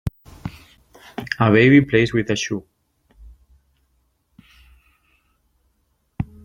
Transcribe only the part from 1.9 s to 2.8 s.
with a shoe.